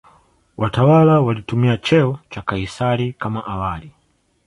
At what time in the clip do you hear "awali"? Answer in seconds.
3.45-3.91